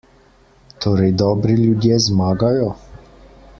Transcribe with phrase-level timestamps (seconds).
[0.85, 2.75] Torej dobri ljudje zmagajo?